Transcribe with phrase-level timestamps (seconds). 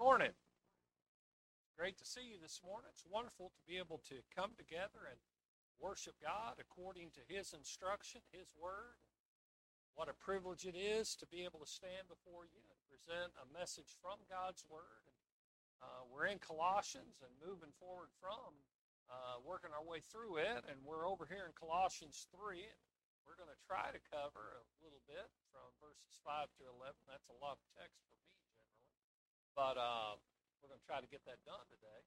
[0.00, 0.32] morning.
[1.76, 2.88] Great to see you this morning.
[2.88, 5.20] It's wonderful to be able to come together and
[5.76, 8.96] worship God according to His instruction, His Word.
[9.92, 13.52] What a privilege it is to be able to stand before you and present a
[13.52, 15.04] message from God's Word.
[15.84, 18.56] Uh, we're in Colossians and moving forward from
[19.12, 22.56] uh, working our way through it, and we're over here in Colossians 3.
[22.56, 22.80] And
[23.28, 26.96] we're going to try to cover a little bit from verses 5 to 11.
[27.04, 28.39] That's a lot of text for me
[29.60, 30.16] but uh,
[30.64, 32.00] we're going to try to get that done today.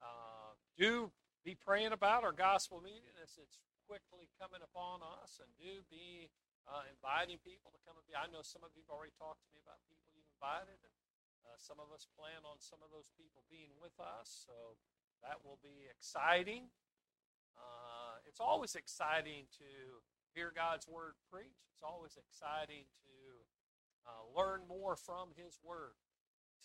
[0.00, 1.12] Uh, do
[1.44, 6.32] be praying about our gospel meeting as it's quickly coming upon us, and do be
[6.64, 8.16] uh, inviting people to come and be.
[8.16, 10.96] I know some of you have already talked to me about people you've invited, and
[11.44, 14.80] uh, some of us plan on some of those people being with us, so
[15.20, 16.72] that will be exciting.
[17.52, 20.00] Uh, it's always exciting to
[20.32, 21.68] hear God's word preached.
[21.76, 23.16] It's always exciting to
[24.08, 25.92] uh, learn more from His word.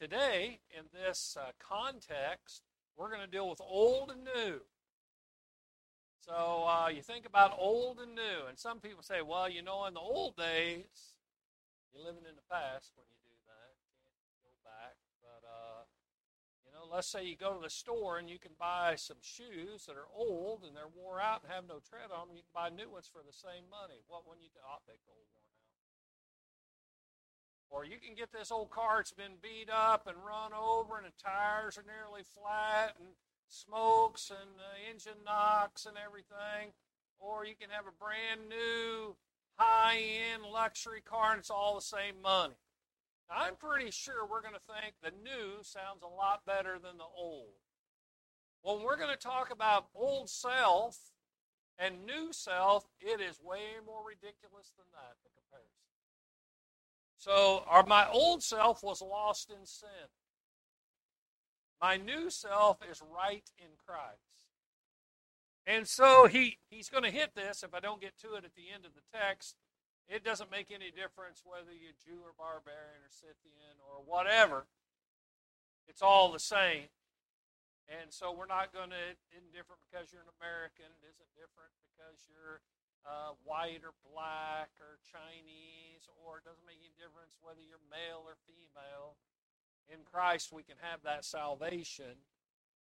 [0.03, 2.67] Today, in this uh, context,
[2.99, 4.59] we're going to deal with old and new.
[6.19, 9.87] So uh, you think about old and new, and some people say, well, you know,
[9.87, 11.15] in the old days,
[11.87, 13.71] you're living in the past when you do that.
[13.79, 14.99] You can't go back.
[15.23, 15.87] But, uh,
[16.67, 19.87] you know, let's say you go to the store and you can buy some shoes
[19.87, 22.35] that are old and they're wore out and have no tread on them.
[22.35, 24.03] You can buy new ones for the same money.
[24.11, 24.59] What when you do?
[24.83, 25.42] They go worn
[27.73, 31.07] or you can get this old car that's been beat up and run over, and
[31.07, 33.09] the tires are nearly flat, and
[33.49, 36.77] smokes, and the engine knocks, and everything.
[37.17, 39.15] Or you can have a brand new,
[39.57, 42.61] high end luxury car, and it's all the same money.
[43.27, 46.97] Now, I'm pretty sure we're going to think the new sounds a lot better than
[47.01, 47.57] the old.
[48.61, 51.11] When we're going to talk about old self
[51.79, 55.17] and new self, it is way more ridiculous than that.
[57.23, 60.11] So, our, my old self was lost in sin.
[61.79, 64.51] My new self is right in Christ.
[65.65, 68.59] And so he, he's going to hit this if I don't get to it at
[68.59, 69.55] the end of the text.
[70.11, 74.67] It doesn't make any difference whether you're Jew or barbarian or Scythian or whatever.
[75.87, 76.91] It's all the same.
[77.87, 80.91] And so we're not going to, it isn't different because you're an American.
[80.91, 82.59] It isn't different because you're
[83.05, 88.23] uh, white or black or Chinese, or it doesn't make any difference whether you're male
[88.23, 89.15] or female.
[89.91, 92.23] In Christ, we can have that salvation.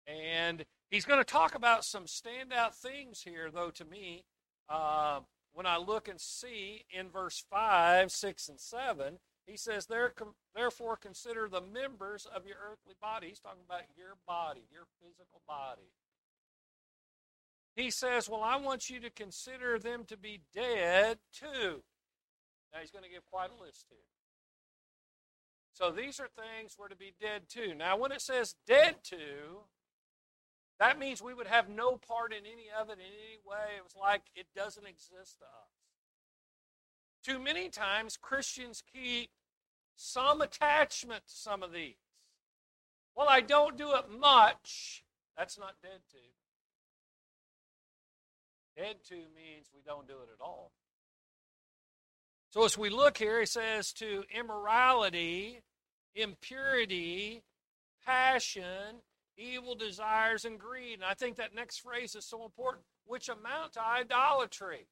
[0.07, 4.25] And he's going to talk about some standout things here, though, to me.
[4.67, 5.21] Uh,
[5.53, 11.47] when I look and see in verse 5, 6, and 7, he says, Therefore, consider
[11.47, 13.29] the members of your earthly body.
[13.29, 15.91] He's talking about your body, your physical body
[17.75, 21.83] he says, Well, I want you to consider them to be dead too.
[22.73, 23.97] Now, he's going to give quite a list here.
[25.73, 27.73] So these are things we're to be dead to.
[27.73, 29.65] Now, when it says dead to,
[30.79, 33.77] that means we would have no part in any of it in any way.
[33.77, 35.71] It was like it doesn't exist to us.
[37.23, 39.29] Too many times, Christians keep
[39.95, 41.95] some attachment to some of these.
[43.15, 45.03] Well, I don't do it much.
[45.37, 46.17] That's not dead to.
[48.75, 50.71] Dead to means we don't do it at all.
[52.51, 55.61] So as we look here, he says to immorality,
[56.15, 57.43] impurity,
[58.05, 59.01] passion,
[59.37, 60.95] evil desires, and greed.
[60.95, 64.87] And I think that next phrase is so important, which amount to idolatry.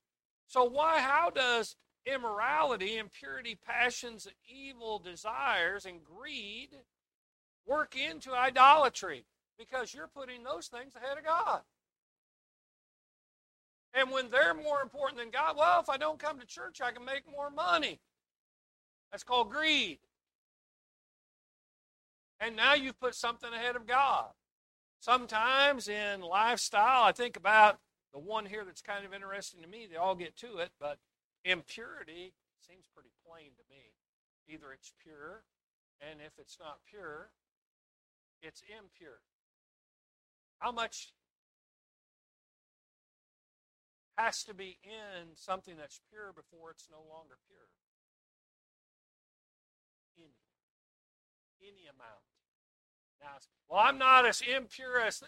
[0.47, 1.75] So why, how does
[2.05, 6.69] immorality, impurity, passions, evil desires, and greed
[7.65, 9.25] work into idolatry?
[9.57, 11.61] Because you're putting those things ahead of God.
[13.93, 16.91] And when they're more important than God, well, if I don't come to church, I
[16.91, 17.99] can make more money.
[19.11, 19.99] That's called greed.
[22.39, 24.27] And now you've put something ahead of God.
[24.99, 27.79] Sometimes in lifestyle, I think about
[28.13, 29.87] the one here that's kind of interesting to me.
[29.89, 30.97] They all get to it, but
[31.43, 33.93] impurity seems pretty plain to me.
[34.47, 35.43] Either it's pure,
[36.01, 37.29] and if it's not pure,
[38.41, 39.19] it's impure.
[40.59, 41.13] How much
[44.19, 47.71] has to be in something that's pure before it's no longer pure.
[50.17, 50.35] Any.
[51.61, 52.27] Any amount.
[53.21, 53.39] Now,
[53.69, 55.21] well, I'm not as impure as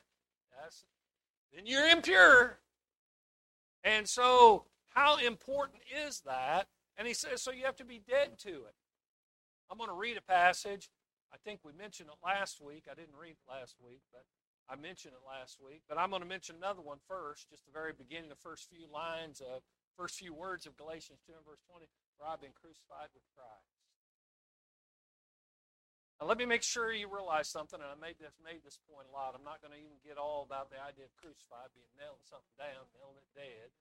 [1.53, 2.59] then you're impure.
[3.83, 6.67] And so, how important is that?
[6.97, 8.75] And he says, so you have to be dead to it.
[9.69, 10.89] I'm going to read a passage.
[11.33, 12.85] I think we mentioned it last week.
[12.91, 14.23] I didn't read it last week, but
[14.71, 17.75] I mentioned it last week, but I'm going to mention another one first, just the
[17.75, 19.68] very beginning, the first few lines of,
[20.00, 23.75] first few words of Galatians 2 and verse 20, for I've been crucified with Christ.
[26.23, 29.12] Now, let me make sure you realize something, and I made this, made this point
[29.12, 29.35] a lot.
[29.35, 32.56] I'm not going to even get all about the idea of crucified, being nailing something
[32.56, 33.75] down, nailing it dead.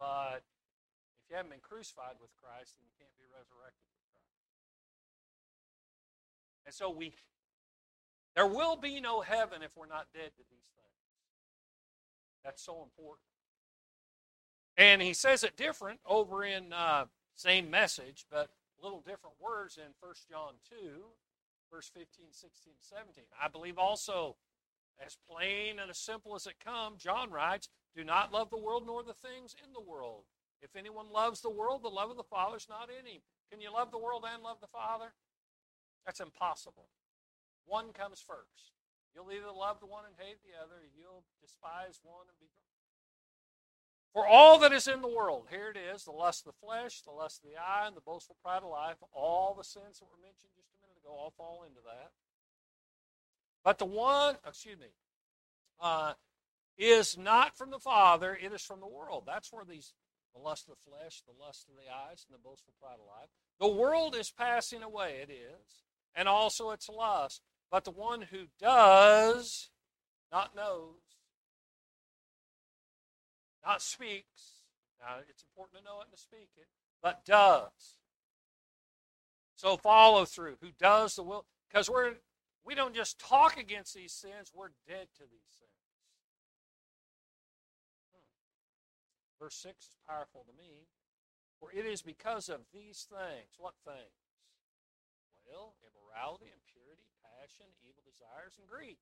[0.00, 0.40] But
[1.20, 4.40] if you haven't been crucified with Christ, then you can't be resurrected with Christ.
[6.64, 7.12] And so we
[8.34, 11.02] there will be no heaven if we're not dead to these things.
[12.44, 13.26] That's so important.
[14.76, 18.50] And he says it different over in uh, same message, but
[18.82, 20.76] little different words in 1 John 2,
[21.70, 23.24] verse 15, 16, 17.
[23.40, 24.36] I believe also,
[25.04, 28.84] as plain and as simple as it comes, John writes, Do not love the world
[28.86, 30.24] nor the things in the world.
[30.62, 33.20] If anyone loves the world, the love of the Father is not in him.
[33.50, 35.12] Can you love the world and love the Father?
[36.06, 36.88] That's impossible.
[37.66, 38.74] One comes first.
[39.14, 42.48] You'll either love the one and hate the other, you'll despise one and be
[44.12, 47.00] for all that is in the world, here it is the lust of the flesh,
[47.00, 50.04] the lust of the eye, and the boastful pride of life, all the sins that
[50.04, 52.10] were mentioned just a minute ago all fall into that.
[53.64, 54.88] But the one, excuse me,
[55.80, 56.12] uh,
[56.76, 59.24] is not from the Father, it is from the world.
[59.26, 59.94] That's where these,
[60.34, 63.06] the lust of the flesh, the lust of the eyes, and the boastful pride of
[63.06, 63.30] life.
[63.60, 65.84] The world is passing away, it is,
[66.14, 67.40] and also its lust.
[67.72, 69.70] But the one who does
[70.30, 71.00] not knows
[73.64, 74.60] not speaks.
[75.00, 76.68] Now, it's important to know it and to speak it,
[77.02, 77.98] but does.
[79.56, 80.56] So follow through.
[80.60, 81.46] Who does the will?
[81.70, 82.16] Because we're
[82.62, 85.70] we don't just talk against these sins, we're dead to these sins.
[88.12, 89.42] Hmm.
[89.42, 90.88] Verse 6 is powerful to me.
[91.58, 93.54] For it is because of these things.
[93.56, 94.12] What things?
[95.46, 96.81] Well, immorality, impurity,
[97.42, 98.96] passion, evil desires, and greed.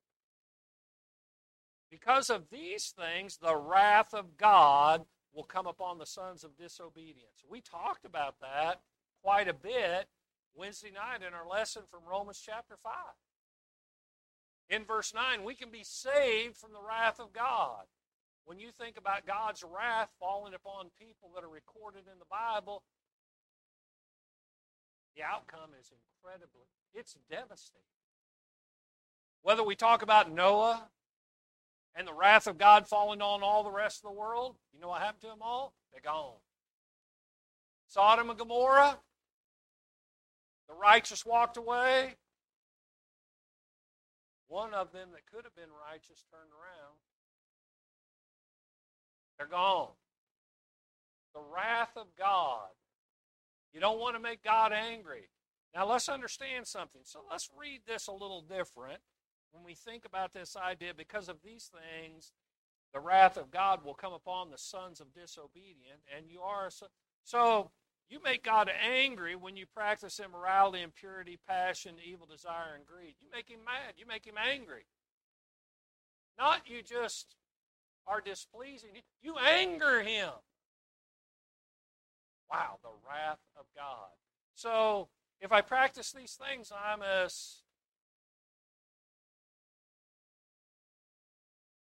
[1.90, 5.04] Because of these things, the wrath of God
[5.34, 7.44] will come upon the sons of disobedience.
[7.48, 8.80] We talked about that
[9.22, 10.08] quite a bit
[10.54, 12.92] Wednesday night in our lesson from Romans chapter 5.
[14.70, 17.84] In verse 9, we can be saved from the wrath of God.
[18.44, 22.82] When you think about God's wrath falling upon people that are recorded in the Bible,
[25.16, 27.99] the outcome is incredibly, it's devastating.
[29.42, 30.88] Whether we talk about Noah
[31.94, 34.88] and the wrath of God falling on all the rest of the world, you know
[34.88, 35.74] what happened to them all?
[35.92, 36.36] They're gone.
[37.88, 38.98] Sodom and Gomorrah,
[40.68, 42.16] the righteous walked away.
[44.46, 46.98] One of them that could have been righteous turned around.
[49.38, 49.90] They're gone.
[51.34, 52.68] The wrath of God.
[53.72, 55.30] You don't want to make God angry.
[55.74, 57.02] Now let's understand something.
[57.04, 59.00] So let's read this a little different
[59.52, 62.32] when we think about this idea, because of these things,
[62.92, 66.86] the wrath of God will come upon the sons of disobedient, and you are so,
[67.24, 67.70] so
[68.08, 73.14] you make God angry when you practice immorality, impurity, passion, evil desire, and greed.
[73.20, 73.94] You make him mad.
[73.96, 74.86] You make him angry.
[76.36, 77.36] Not you just
[78.08, 78.90] are displeasing.
[79.22, 80.30] You anger him.
[82.50, 84.10] Wow, the wrath of God.
[84.54, 85.08] So
[85.40, 87.62] if I practice these things, I'm as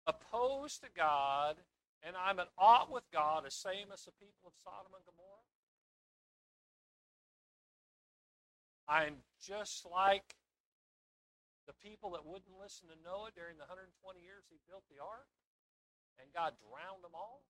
[0.08, 1.58] opposed to God
[2.04, 5.48] and I'm at odds with God, the same as the people of Sodom and Gomorrah?
[8.88, 10.36] I'm just like
[11.66, 15.32] the people that wouldn't listen to Noah during the 120 years he built the ark,
[16.20, 17.48] and God drowned them all.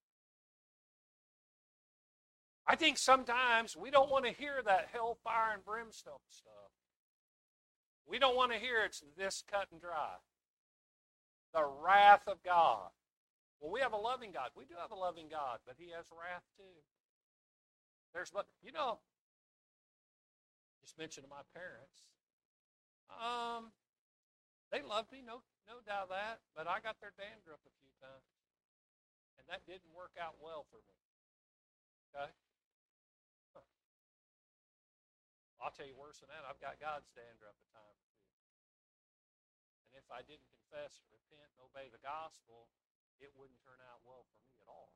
[2.70, 6.72] I think sometimes we don't want to hear that hellfire and brimstone stuff.
[8.08, 10.22] We don't want to hear it's this cut and dry
[11.54, 12.90] the wrath of God.
[13.62, 14.52] Well, we have a loving God.
[14.58, 16.76] We do have a loving God, but He has wrath too.
[18.14, 19.00] There's but you know,
[20.84, 22.04] just mentioned to my parents.
[23.08, 23.72] Um,
[24.74, 28.28] they loved me, no no doubt that, but I got their dandruff a few times.
[29.40, 30.98] And that didn't work out well for me.
[32.12, 32.32] Okay?
[33.56, 33.64] Huh.
[35.64, 38.03] I'll tell you worse than that, I've got God's dandruff at times too.
[39.94, 42.66] And if I didn't confess repent and obey the gospel,
[43.22, 44.90] it wouldn't turn out well for me at all.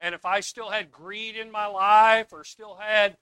[0.00, 3.16] And if I still had greed in my life or still had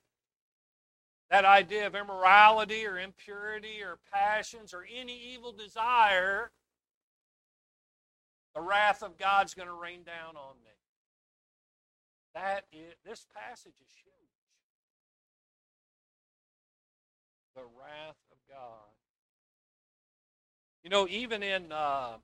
[1.30, 6.50] that idea of immorality or impurity or passions or any evil desire,
[8.54, 10.70] the wrath of God's going to rain down on me.
[12.34, 14.14] That is, this passage is huge.
[17.54, 18.93] The wrath of God.
[20.84, 22.18] You know, even in uh,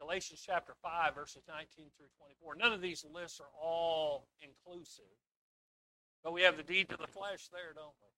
[0.00, 5.04] Galatians chapter 5, verses 19 through 24, none of these lists are all inclusive.
[6.24, 8.08] But we have the deed to the flesh there, don't we?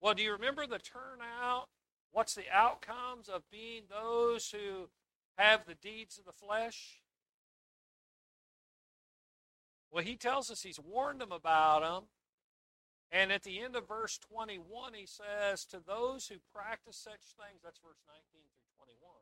[0.00, 1.68] Well, do you remember the turnout?
[2.10, 4.88] What's the outcomes of being those who
[5.38, 6.98] have the deeds of the flesh?
[9.92, 12.08] Well, he tells us he's warned them about them.
[13.12, 17.60] And at the end of verse 21, he says, To those who practice such things,
[17.62, 19.12] that's verse 19 through 21,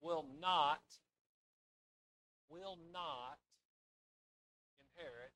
[0.00, 0.80] will not,
[2.48, 3.38] will not
[4.78, 5.34] inherit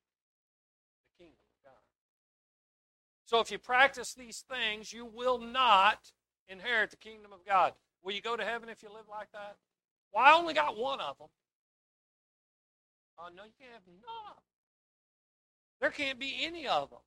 [1.03, 1.83] the kingdom of God.
[3.25, 6.13] So if you practice these things, you will not
[6.47, 7.73] inherit the kingdom of God.
[8.03, 9.57] Will you go to heaven if you live like that?
[10.13, 11.27] Well, I only got one of them.
[13.19, 14.52] Oh, no, you can't have none.
[15.83, 16.99] There can't be any of them.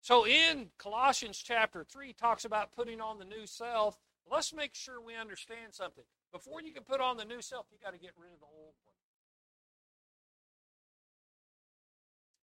[0.00, 4.00] So in Colossians chapter 3 talks about putting on the new self.
[4.28, 6.02] Let's make sure we understand something.
[6.32, 8.46] Before you can put on the new self, you got to get rid of the
[8.46, 8.94] old one.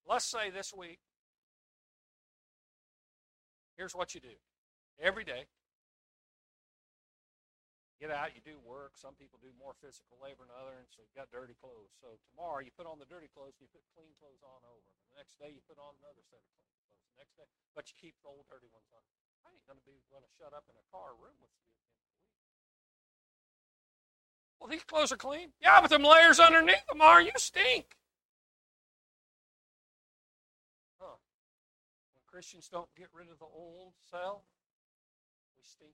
[0.07, 0.99] Let's say this week,
[3.75, 4.37] here's what you do.
[5.01, 5.47] Every day,
[8.01, 8.97] get out, you do work.
[8.97, 11.93] Some people do more physical labor than others, so you've got dirty clothes.
[12.01, 14.89] So tomorrow you put on the dirty clothes and you put clean clothes on over.
[15.13, 17.05] The next day you put on another set of clean clothes.
[17.13, 17.45] The next day,
[17.77, 19.05] but you keep the old dirty ones on.
[19.45, 21.77] I ain't gonna be going to shut up in a car room with you at
[21.77, 22.25] the end of the week.
[24.57, 25.53] Well, these clothes are clean.
[25.61, 27.21] Yeah, but them layers underneath them are.
[27.21, 27.97] You stink.
[30.97, 31.21] Huh.
[32.17, 34.41] When Christians don't get rid of the old self,
[35.53, 35.93] we stink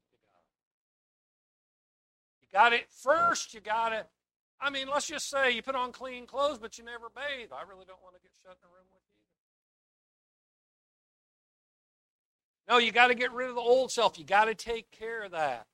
[2.51, 3.53] you got it first.
[3.53, 4.07] You got it.
[4.59, 7.49] I mean, let's just say you put on clean clothes, but you never bathe.
[7.51, 9.03] I really don't want to get shut in a room with
[12.67, 12.73] you.
[12.73, 14.17] No, you got to get rid of the old self.
[14.17, 15.67] You got to take care of that.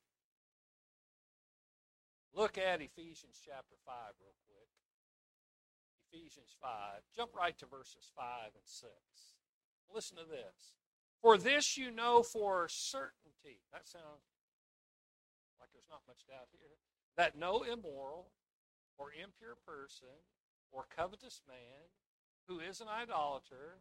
[2.36, 4.70] Look at Ephesians chapter 5 real quick.
[6.12, 6.70] Ephesians 5.
[7.16, 8.92] Jump right to verses 5 and 6.
[9.94, 10.76] Listen to this.
[11.22, 13.62] For this you know for certainty.
[13.72, 14.33] That sounds
[15.72, 16.82] there's not much doubt here,
[17.16, 18.32] that no immoral
[18.98, 20.26] or impure person
[20.72, 21.88] or covetous man
[22.48, 23.80] who is an idolater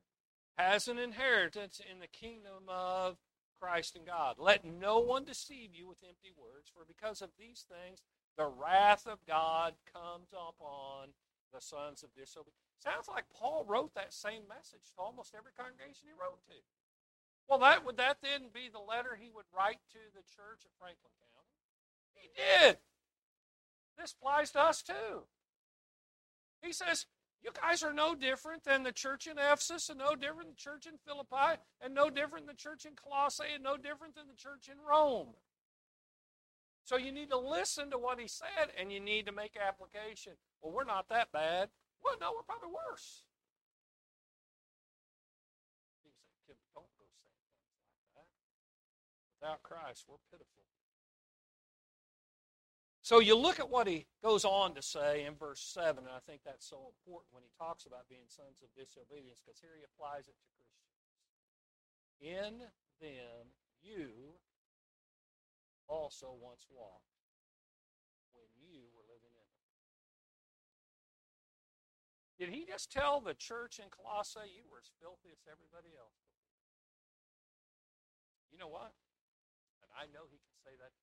[0.59, 3.17] has an inheritance in the kingdom of
[3.59, 4.37] Christ and God.
[4.39, 8.03] Let no one deceive you with empty words, for because of these things
[8.37, 11.15] the wrath of God comes upon
[11.53, 12.59] the sons of disobedience.
[12.83, 16.59] Sounds like Paul wrote that same message to almost every congregation he wrote to.
[17.49, 20.75] Well, that would that then be the letter he would write to the church at
[20.81, 21.32] Franklin County?
[22.23, 22.79] He did.
[23.99, 25.27] This applies to us too.
[26.63, 27.07] He says,
[27.43, 30.71] You guys are no different than the church in Ephesus, and no different than the
[30.71, 34.29] church in Philippi, and no different than the church in Colossae, and no different than
[34.29, 35.35] the church in Rome.
[36.85, 40.35] So you need to listen to what he said, and you need to make application.
[40.61, 41.71] Well, we're not that bad.
[42.05, 43.23] Well, no, we're probably worse.
[46.03, 46.11] Say,
[46.47, 48.31] Kim, don't go saying things like that.
[49.39, 50.62] Without Christ, we're pitiful.
[53.03, 56.23] So you look at what he goes on to say in verse 7, and I
[56.23, 59.83] think that's so important when he talks about being sons of disobedience, because here he
[59.83, 60.95] applies it to Christians.
[62.23, 62.63] In
[63.03, 63.51] them
[63.83, 64.39] you
[65.91, 67.19] also once walked
[68.39, 69.67] when you were living in them.
[72.39, 76.23] Did he just tell the church in Colossae you were as filthy as everybody else?
[78.55, 78.95] You know what?
[79.83, 80.95] And I know he can say that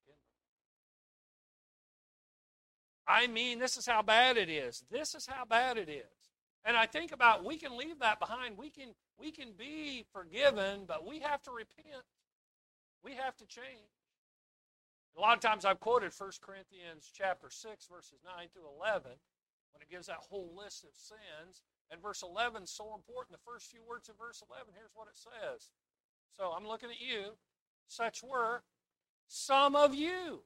[3.10, 4.84] I mean, this is how bad it is.
[4.88, 6.04] This is how bad it is.
[6.64, 8.56] And I think about we can leave that behind.
[8.56, 12.04] We can we can be forgiven, but we have to repent.
[13.02, 13.90] We have to change.
[15.16, 19.10] A lot of times I've quoted 1 Corinthians chapter 6 verses 9 to 11
[19.72, 21.62] when it gives that whole list of sins.
[21.90, 23.36] And verse 11 is so important.
[23.36, 25.70] The first few words of verse 11, here's what it says.
[26.36, 27.34] So I'm looking at you.
[27.88, 28.62] Such were
[29.26, 30.42] some of you.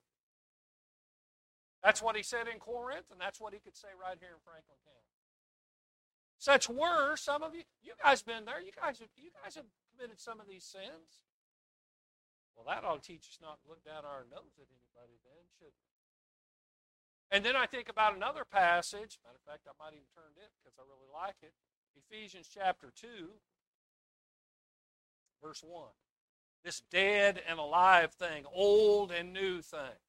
[1.85, 4.41] That's what he said in Corinth, and that's what he could say right here in
[4.41, 5.13] Franklin County.
[6.41, 7.69] Such were some of you.
[7.85, 8.57] You guys been there.
[8.57, 11.29] You guys have, you guys have committed some of these sins.
[12.57, 15.45] Well, that ought to teach us not to look down our nose at anybody then,
[15.61, 15.93] should we?
[17.29, 19.21] And then I think about another passage.
[19.21, 21.53] Matter of fact, I might even turn it because I really like it.
[21.93, 23.29] Ephesians chapter 2,
[25.43, 25.93] verse 1.
[26.65, 30.01] This dead and alive thing, old and new thing.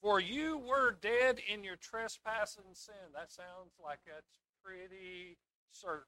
[0.00, 2.94] For you were dead in your trespass and sin.
[3.14, 5.38] That sounds like that's pretty
[5.72, 6.04] certain.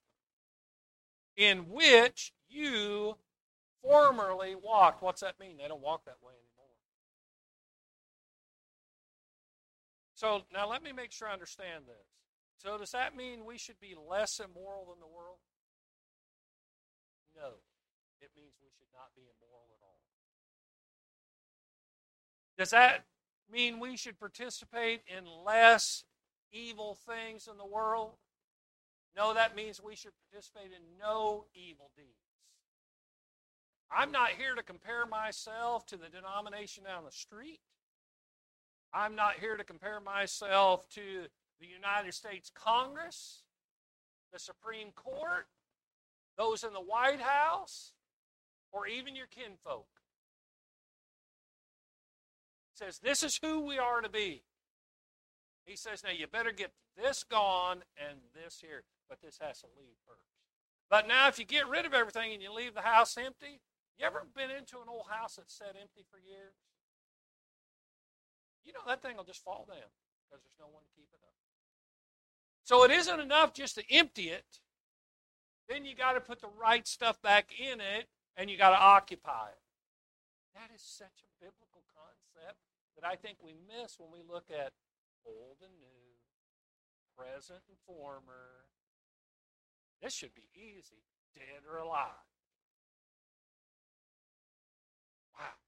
[1.36, 3.16] In which you
[3.82, 5.02] formerly walked.
[5.02, 5.56] What's that mean?
[5.56, 6.50] They don't walk that way anymore.
[10.14, 12.06] So now let me make sure I understand this.
[12.58, 15.38] So does that mean we should be less immoral than the world?
[17.34, 17.56] No.
[18.20, 19.98] It means we should not be immoral at all.
[22.58, 23.06] Does that
[23.52, 26.04] mean we should participate in less
[26.52, 28.12] evil things in the world?
[29.16, 32.08] No, that means we should participate in no evil deeds.
[33.90, 37.60] I'm not here to compare myself to the denomination down the street.
[38.92, 41.26] I'm not here to compare myself to
[41.60, 43.42] the United States Congress,
[44.32, 45.46] the Supreme Court,
[46.38, 47.92] those in the White House,
[48.72, 49.86] or even your kinfolk.
[52.80, 54.42] Says, This is who we are to be.
[55.66, 59.66] He says, Now you better get this gone and this here, but this has to
[59.76, 60.32] leave first.
[60.88, 63.60] But now, if you get rid of everything and you leave the house empty,
[63.98, 66.54] you ever been into an old house that's sat empty for years?
[68.64, 69.92] You know that thing will just fall down
[70.24, 71.36] because there's no one to keep it up.
[72.64, 74.60] So it isn't enough just to empty it.
[75.68, 78.80] Then you got to put the right stuff back in it and you got to
[78.80, 79.62] occupy it.
[80.54, 84.72] That is such a biblical concept that I think we miss when we look at
[85.26, 86.00] old and new,
[87.16, 88.66] present and former.
[90.02, 91.04] This should be easy,
[91.34, 92.24] dead or alive.
[95.38, 95.60] Wow.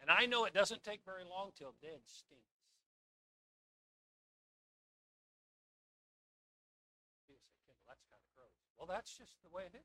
[0.00, 2.44] And I know it doesn't take very long till dead stinks.
[7.86, 8.52] That's kind of gross.
[8.78, 9.82] Well, that's just the way it is.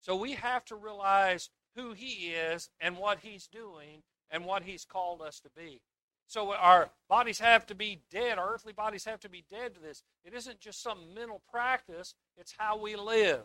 [0.00, 4.84] So we have to realize who He is and what He's doing and what He's
[4.84, 5.80] called us to be.
[6.26, 8.38] So our bodies have to be dead.
[8.38, 10.04] Our earthly bodies have to be dead to this.
[10.24, 13.42] It isn't just some mental practice, it's how we live.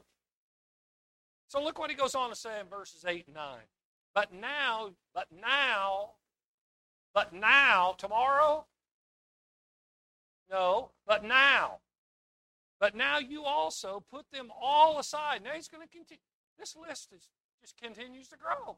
[1.47, 3.57] So look what he goes on to say in verses 8 and 9.
[4.13, 6.11] But now, but now,
[7.13, 8.65] but now, tomorrow?
[10.51, 11.79] No, but now.
[12.79, 15.41] But now you also put them all aside.
[15.43, 16.19] Now he's going to continue.
[16.59, 17.29] This list is,
[17.61, 18.77] just continues to grow.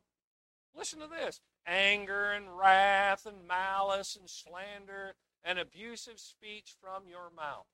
[0.76, 7.30] Listen to this anger and wrath and malice and slander and abusive speech from your
[7.36, 7.66] mouth.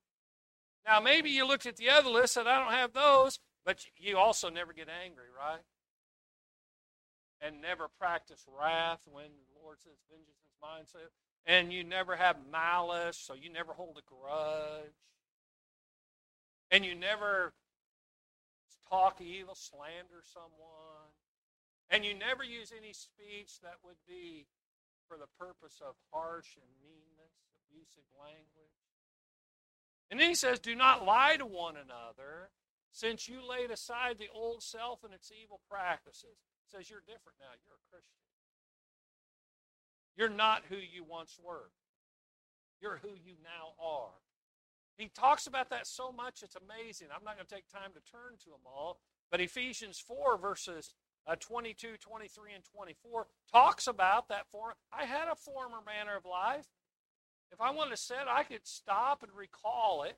[0.85, 4.17] Now, maybe you looked at the other list and I don't have those, but you
[4.17, 5.61] also never get angry, right?
[7.41, 10.83] And never practice wrath when the Lord says, Vengeance is mine.
[10.87, 10.99] So,
[11.45, 14.93] and you never have malice, so you never hold a grudge.
[16.71, 17.53] And you never
[18.89, 20.92] talk evil, slander someone.
[21.93, 24.47] And you never use any speech that would be
[25.07, 27.37] for the purpose of harsh and meanness,
[27.69, 28.81] abusive language.
[30.09, 32.49] And then he says, Do not lie to one another,
[32.91, 36.41] since you laid aside the old self and its evil practices.
[36.65, 37.53] He says, You're different now.
[37.61, 38.25] You're a Christian.
[40.17, 41.69] You're not who you once were.
[42.81, 44.17] You're who you now are.
[44.97, 47.07] He talks about that so much, it's amazing.
[47.13, 48.99] I'm not going to take time to turn to them all.
[49.31, 50.93] But Ephesians 4, verses
[51.27, 54.73] uh, 22, 23, and 24 talks about that form.
[54.91, 56.67] I had a former manner of life.
[57.51, 60.17] If I wanted to sit, I could stop and recall it.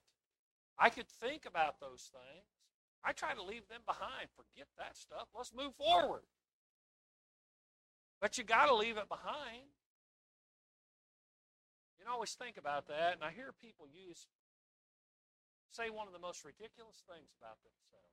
[0.80, 2.46] I could think about those things.
[3.04, 4.30] I try to leave them behind.
[4.36, 5.28] Forget that stuff.
[5.36, 6.24] Let's move forward.
[8.20, 9.70] But you got to leave it behind.
[12.00, 14.28] You know, always think about that, and I hear people use
[15.72, 18.05] say one of the most ridiculous things about themselves.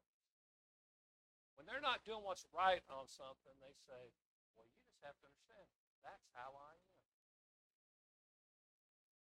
[1.63, 4.03] When they're not doing what's right on something, they say,
[4.59, 5.63] well, you just have to understand,
[6.03, 6.99] that's how I am.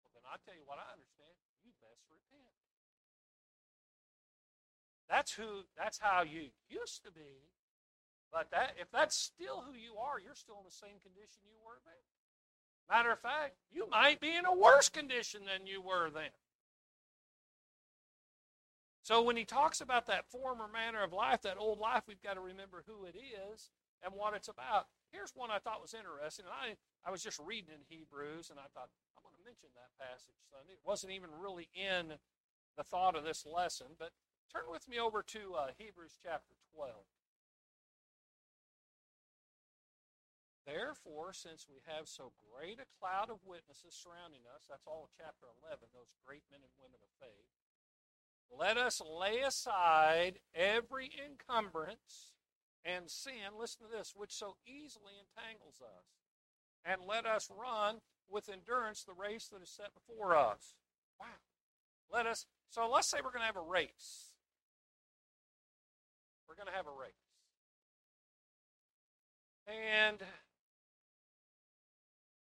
[0.02, 2.50] Well, then I tell you what I understand, you best repent.
[5.06, 7.46] That's who that's how you used to be.
[8.34, 11.62] But that if that's still who you are, you're still in the same condition you
[11.62, 12.02] were then.
[12.90, 16.34] Matter of fact, you might be in a worse condition than you were then.
[19.06, 22.42] So when he talks about that former manner of life, that old life, we've got
[22.42, 23.70] to remember who it is
[24.02, 24.90] and what it's about.
[25.14, 26.50] Here's one I thought was interesting.
[26.50, 26.74] I,
[27.06, 30.42] I was just reading in Hebrews, and I thought, I'm going to mention that passage
[30.50, 30.74] Sunday.
[30.74, 32.18] It wasn't even really in
[32.74, 34.10] the thought of this lesson, but
[34.50, 36.90] turn with me over to uh, Hebrews chapter 12.
[40.66, 45.46] Therefore, since we have so great a cloud of witnesses surrounding us, that's all chapter
[45.62, 47.54] 11, those great men and women of faith,
[48.58, 52.34] let us lay aside every encumbrance
[52.84, 56.06] and sin, listen to this, which so easily entangles us.
[56.86, 57.98] And let us run
[58.30, 60.76] with endurance the race that is set before us.
[61.20, 61.26] Wow.
[62.12, 64.32] Let us, so let's say we're going to have a race.
[66.48, 67.14] We're going to have a race.
[69.68, 70.20] And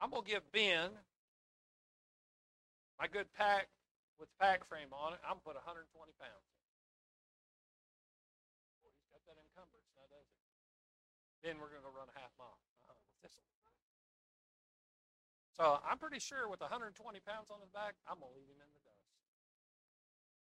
[0.02, 0.90] I'm going to give Ben
[3.00, 3.68] my good pack
[4.20, 5.88] with the pack frame on it, I'm gonna put 120
[6.20, 6.48] pounds.
[8.84, 9.86] Boy, he's got that encumbrance.
[11.46, 12.58] then we're going to go run a half mile.
[12.90, 12.98] Uh,
[15.54, 18.58] so I'm pretty sure with 120 pounds on his back, I'm going to leave him
[18.58, 19.08] in the dust.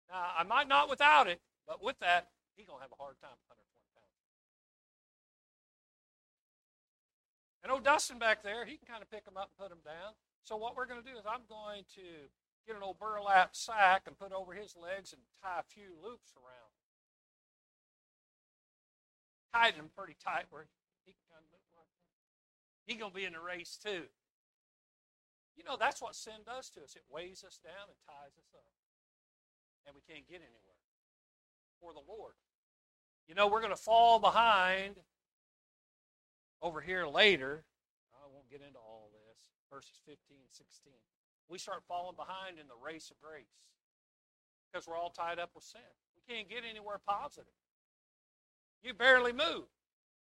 [0.09, 3.21] Now, I might not without it, but with that, he's going to have a hard
[3.21, 4.17] time with 120 pounds.
[7.61, 9.85] And old Dustin back there, he can kind of pick him up and put him
[9.85, 10.17] down.
[10.41, 12.27] So what we're going to do is I'm going to
[12.65, 16.34] get an old burlap sack and put over his legs and tie a few loops
[16.34, 16.73] around.
[19.54, 20.65] Tighten them pretty tight where
[21.06, 22.19] he can kind of move like that.
[22.89, 24.10] He's going to be in the race too.
[25.56, 26.97] You know, that's what sin does to us.
[26.97, 28.73] It weighs us down and ties us up.
[29.88, 30.82] And we can't get anywhere
[31.80, 32.34] for the Lord.
[33.30, 34.99] You know, we're going to fall behind
[36.62, 37.63] over here later.
[38.13, 39.54] I won't get into all this.
[39.71, 40.91] verses 15 and 16.
[41.49, 43.53] We start falling behind in the race of grace
[44.71, 45.93] because we're all tied up with sin.
[46.17, 47.53] We can't get anywhere positive.
[48.81, 49.69] You barely move.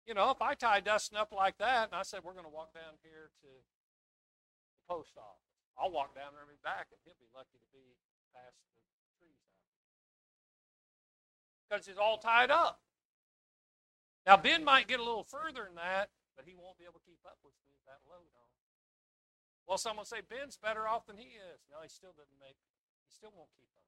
[0.09, 2.53] You know, if I tie Dustin up like that and I said, we're going to
[2.53, 6.99] walk down here to the post office, I'll walk down there and be back, and
[7.05, 7.95] he'll be lucky to be
[8.35, 9.41] past the trees
[11.69, 12.81] Because he's all tied up.
[14.27, 17.07] Now, Ben might get a little further than that, but he won't be able to
[17.09, 18.51] keep up with me with that load on.
[19.67, 21.61] Well, someone say Ben's better off than he is.
[21.71, 22.57] No, he still doesn't make.
[23.07, 23.87] He still won't keep up.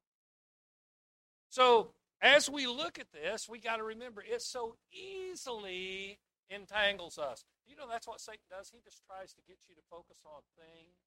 [1.49, 7.43] So as we look at this, we got to remember it so easily entangles us.
[7.67, 8.71] You know that's what Satan does.
[8.71, 10.97] He just tries to get you to focus on things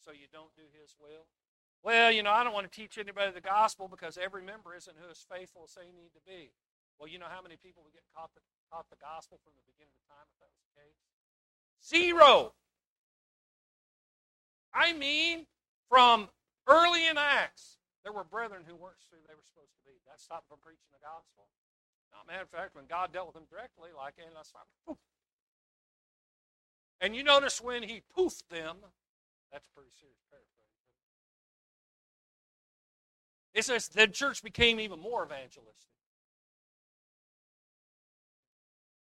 [0.00, 1.26] so you don't do his will.
[1.82, 4.96] Well, you know, I don't want to teach anybody the gospel because every member isn't
[4.96, 6.52] who is faithful as they need to be.
[6.98, 8.40] Well, you know how many people would get caught the,
[8.72, 11.00] caught the gospel from the beginning of time if that was the case?
[11.84, 12.56] Zero.
[14.76, 15.46] I mean,
[15.88, 16.28] from
[16.68, 19.96] early in Acts, there were brethren who weren't who they were supposed to be.
[20.04, 21.48] That stopped them from preaching the gospel.
[22.12, 24.52] Now, matter of fact, when God dealt with them directly, like Ananias.
[27.00, 28.76] And you notice when he poofed them,
[29.52, 30.52] that's a pretty serious paraphrase.
[33.54, 35.96] It says the church became even more evangelistic.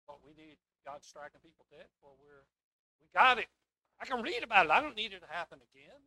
[0.07, 1.87] But we need God striking people dead.
[2.03, 2.43] Well, we're
[2.99, 3.47] we got it.
[4.01, 4.71] I can read about it.
[4.71, 6.01] I don't need it to happen again.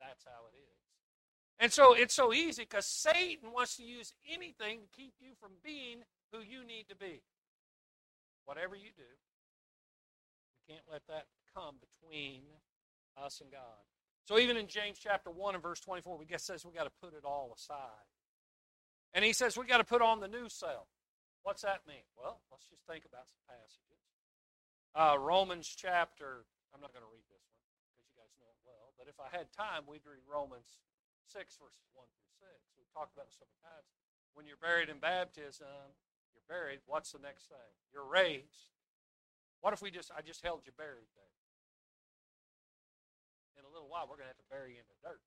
[0.00, 0.68] That's how it is.
[1.60, 5.52] And so it's so easy because Satan wants to use anything to keep you from
[5.64, 7.22] being who you need to be.
[8.44, 12.42] Whatever you do, you can't let that come between
[13.16, 13.82] us and God.
[14.26, 16.92] So even in James chapter 1 and verse 24, we guess says we got to
[17.02, 18.06] put it all aside.
[19.14, 20.86] And he says we got to put on the new self.
[21.42, 22.04] What's that mean?
[22.16, 23.87] Well, let's just think about some passages.
[24.96, 27.60] Uh, Romans chapter, I'm not going to read this one
[27.92, 30.80] because you guys know it well, but if I had time, we'd read Romans
[31.28, 32.48] 6, verses 1 through 6.
[32.74, 33.88] We've talked about it many times.
[34.32, 35.92] When you're buried in baptism,
[36.32, 36.80] you're buried.
[36.88, 37.72] What's the next thing?
[37.92, 38.72] You're raised.
[39.60, 41.34] What if we just, I just held you buried there?
[43.58, 45.20] In a little while, we're going to have to bury you in the dirt.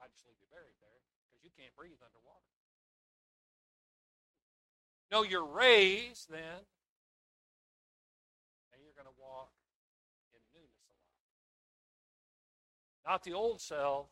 [0.00, 2.50] I just leave you buried there because you can't breathe underwater.
[5.12, 6.64] No, you're raised then
[13.06, 14.08] Not the old self,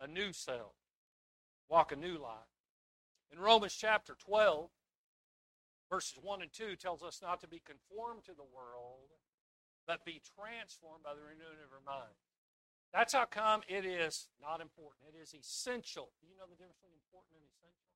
[0.00, 0.74] a new self.
[1.68, 2.50] Walk a new life.
[3.32, 4.70] In Romans chapter 12,
[5.90, 9.14] verses 1 and 2 tells us not to be conformed to the world,
[9.86, 12.14] but be transformed by the renewing of our mind.
[12.92, 15.10] That's how come it is not important.
[15.10, 16.14] It is essential.
[16.22, 17.90] Do you know the difference between important and essential?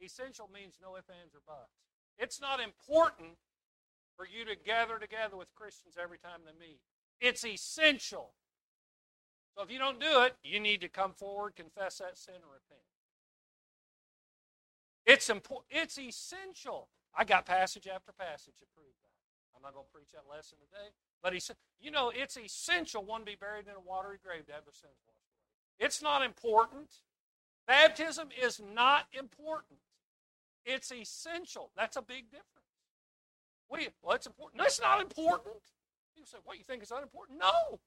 [0.00, 1.84] Essential means no ifs, ands, or buts.
[2.16, 3.36] It's not important
[4.16, 6.80] for you to gather together with Christians every time they meet.
[7.20, 8.32] It's essential
[9.56, 12.44] so if you don't do it, you need to come forward, confess that sin, and
[12.44, 12.84] repent.
[15.06, 15.66] It's important.
[15.70, 16.88] It's essential.
[17.16, 19.56] I got passage after passage to prove that.
[19.56, 20.92] I'm not going to preach that lesson today,
[21.22, 24.52] but he said, you know, it's essential one be buried in a watery grave to
[24.52, 25.86] have their sins washed away.
[25.86, 26.90] It's not important.
[27.66, 29.80] Baptism is not important.
[30.66, 31.70] It's essential.
[31.74, 32.52] That's a big difference.
[33.70, 34.58] We, well, it's important.
[34.58, 35.56] No, it's not important.
[36.14, 37.38] People say, what, you think it's unimportant?
[37.40, 37.80] No.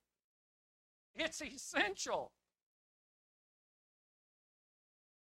[1.20, 2.32] It's essential.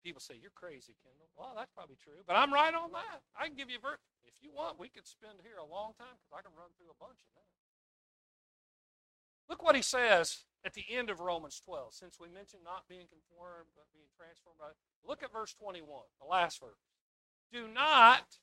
[0.05, 1.33] People say, You're crazy, Kendall.
[1.33, 3.25] Well, that's probably true, but I'm right on that.
[3.33, 3.99] I can give you a verse.
[4.23, 6.93] If you want, we could spend here a long time because I can run through
[6.93, 7.49] a bunch of that.
[9.49, 11.93] Look what he says at the end of Romans 12.
[11.93, 14.77] Since we mentioned not being conformed, but being transformed by.
[15.01, 15.81] Look at verse 21,
[16.21, 16.85] the last verse.
[17.51, 18.37] Do not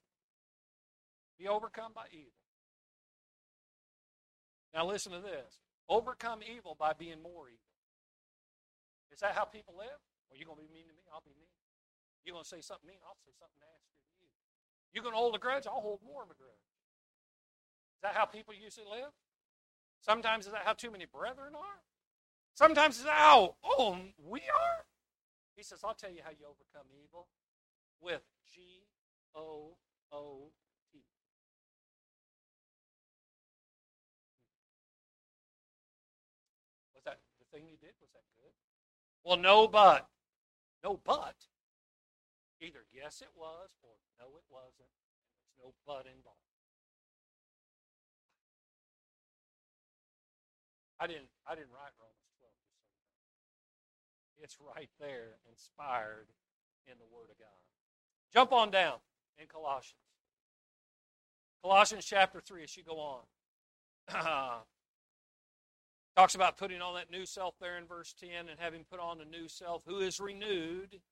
[1.38, 2.35] be overcome by evil.
[4.74, 5.62] Now listen to this.
[5.88, 7.72] Overcome evil by being more evil.
[9.12, 10.01] Is that how people live?
[10.29, 11.55] Well, you're going to be mean to me, I'll be mean.
[12.27, 14.31] You're going to say something mean, I'll say something nasty to you.
[14.90, 15.66] You going to hold a grudge?
[15.66, 16.66] I'll hold more of a grudge.
[17.96, 19.14] Is that how people usually live?
[20.03, 21.81] Sometimes is that how too many brethren are?
[22.55, 24.85] Sometimes is that how, oh, we are?
[25.55, 27.29] He says, I'll tell you how you overcome evil
[28.01, 28.22] with
[28.53, 28.85] G
[29.35, 29.77] O
[30.12, 30.51] O
[39.27, 40.07] Well, no, but.
[40.85, 41.35] No, but.
[42.62, 44.87] Either yes, it was, or no, it wasn't.
[45.43, 46.39] There's no but involved.
[51.01, 51.27] I didn't.
[51.45, 52.31] I didn't write Romans
[54.39, 54.45] 12.
[54.45, 56.29] It's right there, inspired
[56.87, 57.67] in the Word of God.
[58.33, 58.99] Jump on down
[59.39, 59.99] in Colossians.
[61.62, 63.23] Colossians chapter 3, as you go on.
[66.16, 69.20] talks about putting on that new self there in verse 10 and having put on
[69.20, 71.05] a new self who is renewed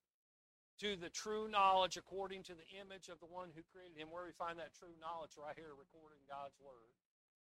[0.80, 4.08] to the true knowledge according to the image of the one who created him.
[4.08, 6.96] Where we find that true knowledge right here recorded in God's Word.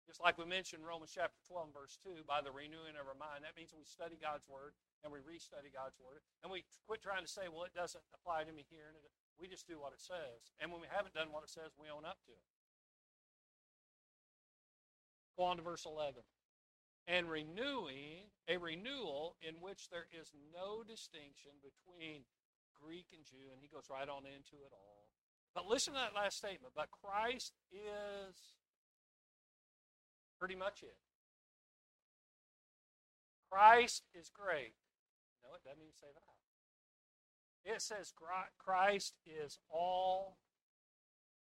[0.07, 3.43] Just like we mentioned Romans chapter 12 verse 2, by the renewing of our mind.
[3.43, 6.23] That means we study God's Word and we restudy God's Word.
[6.47, 8.95] And we quit trying to say, well, it doesn't apply to me here.
[8.95, 8.97] And
[9.43, 10.55] we just do what it says.
[10.63, 12.47] And when we haven't done what it says, we own up to it.
[15.35, 16.23] Go on to verse 11
[17.11, 22.23] and renewing a renewal in which there is no distinction between
[22.81, 25.11] Greek and Jew, and he goes right on into it all.
[25.53, 26.73] But listen to that last statement.
[26.77, 28.37] But Christ is
[30.39, 30.97] pretty much it.
[33.51, 34.75] Christ is great.
[35.43, 37.75] No, it doesn't even say that.
[37.75, 38.13] It says
[38.57, 40.39] Christ is all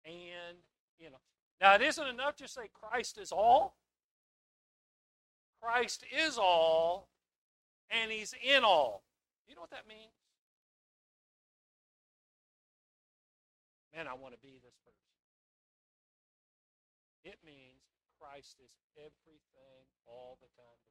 [0.05, 0.59] and
[0.99, 1.17] you know.
[1.61, 3.77] Now it isn't enough to say Christ is all.
[5.61, 7.09] Christ is all,
[7.91, 9.05] and He's in all.
[9.49, 10.13] You know what that means?
[13.95, 15.09] Man, I want to be this person.
[17.25, 17.81] It means
[18.21, 20.85] Christ is everything all the time.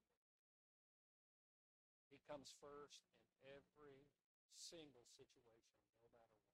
[2.10, 4.10] He comes first in every
[4.58, 6.50] single situation, no matter what.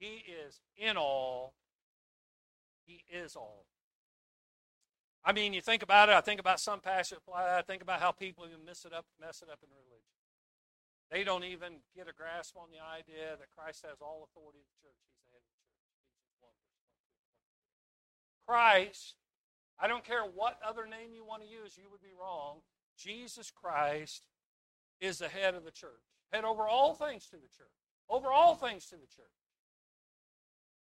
[0.00, 1.54] He is in all.
[2.86, 3.66] He is all.
[5.24, 6.14] I mean, you think about it.
[6.14, 7.18] I think about some passage.
[7.34, 10.12] I think about how people even mess it up, mess it up in religion.
[11.10, 14.68] They don't even get a grasp on the idea that Christ has all authority of
[14.68, 15.00] the church.
[15.00, 16.60] He's the head of the church.
[18.46, 19.14] Christ,
[19.80, 22.60] I don't care what other name you want to use, you would be wrong.
[22.98, 24.26] Jesus Christ
[25.00, 26.04] is the head of the church.
[26.32, 27.72] Head over all things to the church.
[28.08, 29.43] Over all things to the church.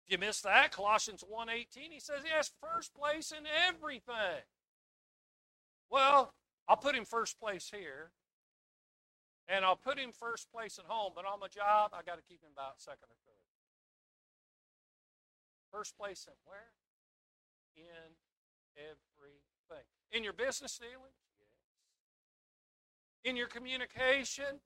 [0.07, 4.45] If you miss that, Colossians 1.18, he says he has first place in everything.
[5.91, 6.33] Well,
[6.69, 8.13] I'll put him first place here.
[9.49, 12.23] And I'll put him first place at home, but on my job, I got to
[12.23, 13.47] keep him about second or third.
[15.73, 16.71] First place in where?
[17.77, 18.15] In
[18.77, 19.87] everything.
[20.13, 21.19] In your business dealings?
[23.25, 23.31] Yes.
[23.31, 24.61] In your communication?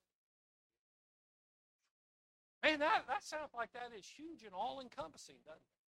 [2.62, 5.80] Man, that, that sounds like that is huge and all encompassing, doesn't it?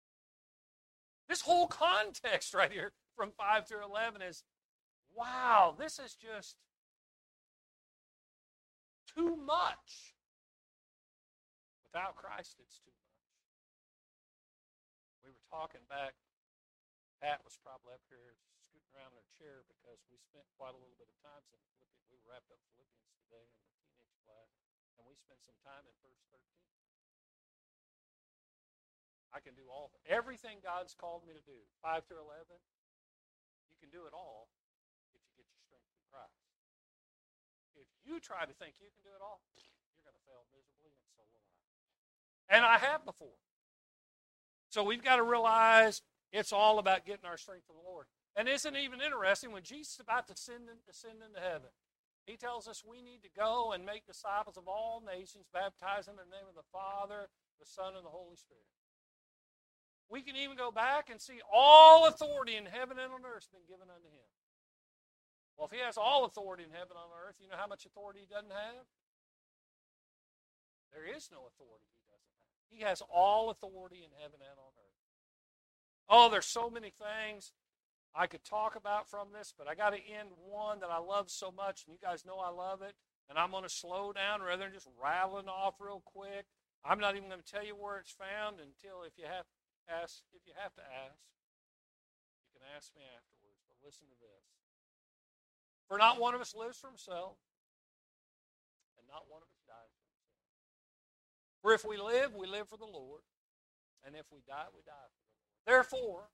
[1.27, 4.43] This whole context right here from 5 through 11 is
[5.11, 6.55] wow, this is just
[9.03, 10.15] too much.
[11.83, 13.19] Without Christ, it's too much.
[15.27, 16.15] We were talking back,
[17.19, 20.79] Pat was probably up here scooting around in her chair because we spent quite a
[20.79, 22.07] little bit of time in Philippians.
[22.07, 24.51] We wrapped up Philippians today in the teenage class,
[24.99, 26.41] and we spend some time in verse 13.
[29.31, 31.55] I can do all everything God's called me to do.
[31.79, 32.59] Five through eleven,
[33.71, 34.51] you can do it all
[35.15, 36.43] if you get your strength from Christ.
[37.79, 40.91] If you try to think you can do it all, you're going to fail miserably,
[40.91, 41.55] and so will I.
[42.51, 43.39] And I have before.
[44.67, 46.03] So we've got to realize
[46.35, 48.11] it's all about getting our strength from the Lord.
[48.35, 51.71] And isn't even interesting when Jesus is about to ascend, ascend into heaven?
[52.25, 56.21] He tells us we need to go and make disciples of all nations, baptizing in
[56.21, 57.27] the name of the Father,
[57.59, 58.69] the Son, and the Holy Spirit.
[60.09, 63.65] We can even go back and see all authority in heaven and on earth been
[63.67, 64.29] given unto him.
[65.57, 67.85] Well, if he has all authority in heaven and on earth, you know how much
[67.85, 68.85] authority he doesn't have?
[70.91, 72.67] There is no authority he doesn't have.
[72.67, 74.99] He has all authority in heaven and on earth.
[76.09, 77.53] Oh, there's so many things
[78.15, 81.31] I could talk about from this, but I got to end one that I love
[81.31, 82.95] so much, and you guys know I love it.
[83.29, 86.43] And I'm going to slow down rather than just rattling off real quick.
[86.83, 89.47] I'm not even going to tell you where it's found until if you have
[89.87, 91.19] ask, if you have to ask,
[92.43, 94.45] you can ask me afterwards, but listen to this.
[95.87, 97.39] For not one of us lives for himself,
[98.99, 100.43] and not one of us dies for himself.
[101.63, 103.23] For if we live, we live for the Lord.
[104.03, 105.55] And if we die, we die for the Lord.
[105.63, 106.31] Therefore,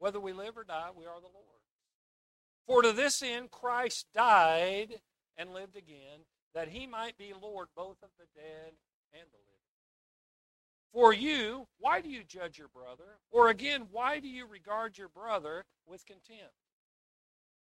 [0.00, 1.46] whether we live or die, we are the Lord.
[2.66, 5.00] For to this end Christ died
[5.36, 8.72] and lived again, that he might be Lord both of the dead
[9.12, 9.50] and the living.
[10.92, 13.18] For you, why do you judge your brother?
[13.30, 16.54] Or again, why do you regard your brother with contempt?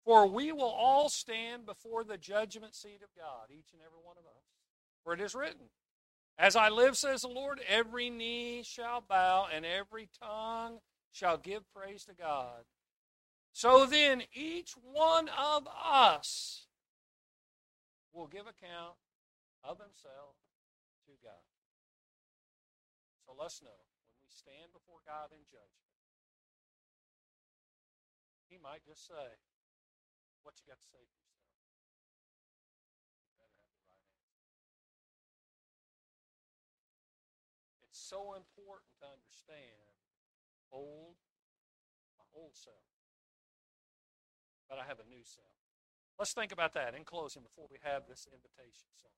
[0.04, 4.16] For we will all stand before the judgment seat of God, each and every one
[4.16, 4.44] of us.
[5.04, 5.68] For it is written,
[6.38, 10.78] As I live, says the Lord, every knee shall bow and every tongue
[11.12, 12.64] shall give praise to God.
[13.52, 16.66] So then, each one of us
[18.12, 18.96] will give account
[19.64, 20.36] of himself
[21.06, 21.48] to God.
[23.26, 25.92] So let's know when we stand before God in judgment,
[28.48, 29.36] He might just say,
[30.40, 31.04] What you got to say.
[37.84, 39.97] It's so important to understand
[40.72, 41.16] old,
[42.18, 42.88] my old self.
[44.68, 45.48] But I have a new self.
[46.18, 49.14] Let's think about that in closing before we have this invitation song.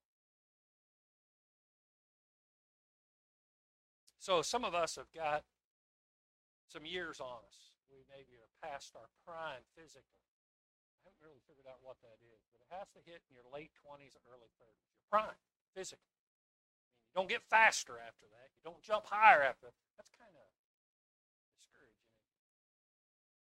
[4.20, 5.48] So some of us have got
[6.68, 7.72] some years on us.
[7.88, 10.28] We maybe are past our prime physically.
[11.00, 13.48] I haven't really figured out what that is, but it has to hit in your
[13.48, 14.92] late 20s or early 30s.
[14.92, 15.40] Your prime
[15.72, 16.12] physically.
[16.12, 18.52] I mean, you don't get faster after that.
[18.52, 19.88] You don't jump higher after that.
[19.96, 20.59] That's kind of.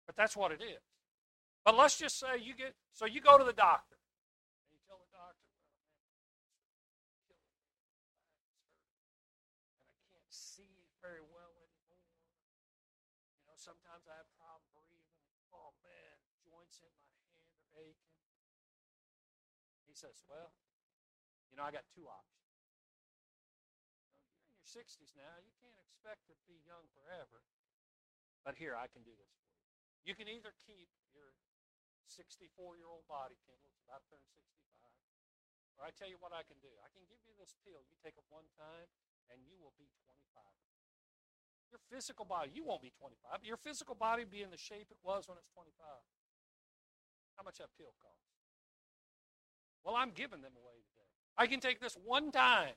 [0.08, 0.80] But that's what it is.
[1.68, 4.00] But let's just say you get so you go to the doctor
[4.64, 5.52] And you tell the doctor,
[7.28, 7.36] and
[9.92, 12.08] I can't see very well anymore.
[13.44, 15.28] You know, sometimes I have problem breathing.
[15.52, 16.16] Oh man,
[16.48, 18.16] joints in my hand are aching.
[19.84, 20.56] He says, Well,
[21.52, 22.48] you know, I got two options.
[24.40, 25.36] you're in your 60s now.
[25.44, 27.44] You can't expect to be young forever.
[28.48, 29.47] But here, I can do this
[30.08, 30.16] you.
[30.16, 31.36] Can either keep your
[32.08, 34.48] 64 year old body, Kendall, it's about to turn 65.
[35.78, 36.72] Or I tell you what I can do.
[36.82, 37.84] I can give you this pill.
[37.86, 38.88] You take it one time,
[39.30, 40.42] and you will be 25.
[41.70, 44.58] Your physical body, you won't be 25, but your physical body will be in the
[44.58, 45.76] shape it was when it's 25.
[47.36, 48.32] How much that pill cost?
[49.84, 51.06] Well, I'm giving them away today.
[51.38, 52.74] I can take this one time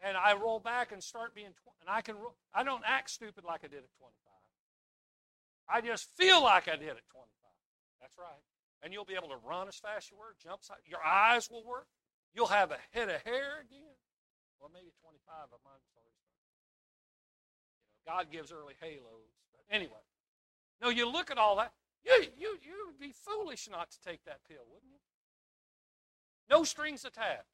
[0.00, 3.10] and I roll back and start being, tw- and I can, ro- I don't act
[3.10, 4.41] stupid like I did at 25.
[5.68, 7.26] I just feel like I did at 25.
[8.00, 8.42] That's right.
[8.82, 11.64] And you'll be able to run as fast as you were, jump, your eyes will
[11.64, 11.86] work.
[12.34, 13.96] You'll have a head of hair again.
[14.58, 15.82] Well, maybe 25 of mine
[18.06, 19.30] God gives early halos.
[19.52, 20.02] But anyway,
[20.80, 21.72] no, you look at all that.
[22.04, 24.98] You, you, you would be foolish not to take that pill, wouldn't you?
[26.50, 27.46] No strings attached.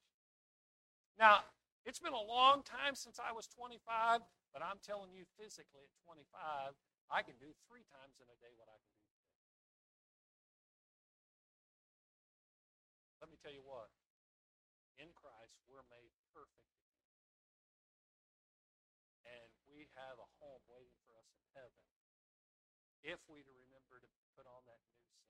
[1.18, 1.40] Now,
[1.84, 4.20] it's been a long time since I was 25,
[4.52, 6.74] but I'm telling you physically at 25,
[7.08, 9.28] I can do three times in a day what I can do today.
[13.20, 13.92] Let me tell you what.
[14.98, 16.68] In Christ, we're made perfect
[19.28, 21.84] And we have a home waiting for us in heaven
[23.06, 25.28] if we to remember to put on that new self.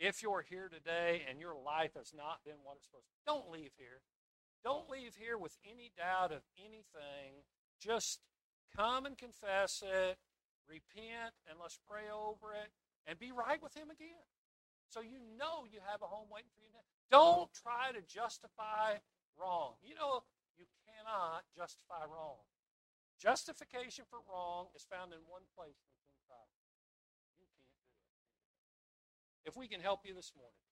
[0.00, 3.52] If you're here today and your life has not been what it's supposed to, don't
[3.52, 4.00] leave here.
[4.64, 7.44] Don't leave here with any doubt of anything.
[7.82, 8.22] Just
[8.78, 10.14] come and confess it,
[10.70, 12.70] repent, and let's pray over it,
[13.10, 14.22] and be right with Him again.
[14.86, 16.86] So you know you have a home waiting for you now.
[17.10, 19.02] Don't try to justify
[19.34, 19.74] wrong.
[19.82, 20.22] You know,
[20.54, 22.46] you cannot justify wrong.
[23.18, 26.62] Justification for wrong is found in one place, in Christ.
[27.34, 29.50] You can't do it.
[29.50, 30.71] If we can help you this morning.